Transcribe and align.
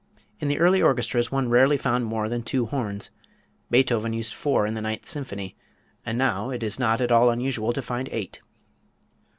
In 0.39 0.47
the 0.47 0.57
early 0.57 0.81
orchestras 0.81 1.31
one 1.31 1.51
rarely 1.51 1.77
found 1.77 2.05
more 2.05 2.27
than 2.27 2.41
two 2.41 2.65
horns. 2.65 3.11
Beethoven 3.69 4.13
used 4.13 4.33
four 4.33 4.65
in 4.65 4.73
the 4.73 4.81
Ninth 4.81 5.07
Symphony, 5.07 5.55
and 6.03 6.17
now 6.17 6.49
it 6.49 6.63
is 6.63 6.79
not 6.79 7.01
at 7.01 7.11
all 7.11 7.29
unusual 7.29 7.71
to 7.71 7.83
find 7.83 8.09
eight. 8.11 8.41